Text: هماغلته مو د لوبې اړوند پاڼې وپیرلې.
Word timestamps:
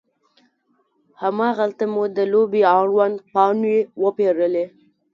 هماغلته 1.21 1.83
مو 1.93 2.03
د 2.17 2.19
لوبې 2.31 2.61
اړوند 2.77 3.17
پاڼې 3.33 3.77
وپیرلې. 4.03 4.65